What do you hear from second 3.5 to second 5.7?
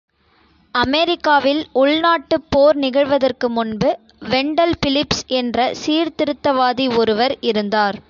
முன்பு, Wendell Philips என்ற